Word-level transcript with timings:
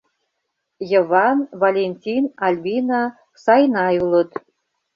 Йыван, 0.91 1.37
Валентин, 1.61 2.23
Альбина, 2.45 3.03
Сайнай 3.43 3.95
улыт. 4.03 4.29